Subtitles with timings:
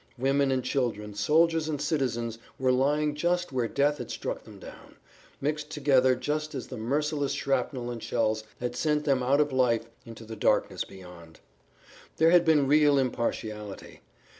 [0.17, 4.95] Women and children, soldiers and citizens were lying just where death had struck them down,
[5.39, 9.85] mixed together just as the merciless shrapnel and shells had sent them out of life
[10.03, 11.39] into the darkness beyond.
[12.17, 14.01] There had been real impartiality.